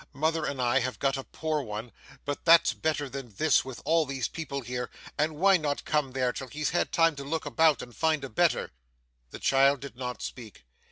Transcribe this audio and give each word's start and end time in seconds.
Mother 0.13 0.45
and 0.45 0.59
I 0.59 0.79
have 0.79 0.97
got 0.97 1.15
a 1.15 1.23
poor 1.23 1.61
one, 1.61 1.91
but 2.25 2.43
that's 2.43 2.73
better 2.73 3.07
than 3.07 3.35
this 3.35 3.63
with 3.63 3.79
all 3.85 4.07
these 4.07 4.27
people 4.27 4.61
here; 4.61 4.89
and 5.15 5.35
why 5.35 5.57
not 5.57 5.85
come 5.85 6.13
there, 6.13 6.33
till 6.33 6.47
he's 6.47 6.71
had 6.71 6.91
time 6.91 7.15
to 7.17 7.23
look 7.23 7.45
about, 7.45 7.83
and 7.83 7.95
find 7.95 8.23
a 8.23 8.29
better!' 8.29 8.71
The 9.29 9.37
child 9.37 9.79
did 9.81 9.95
not 9.95 10.23
speak. 10.23 10.65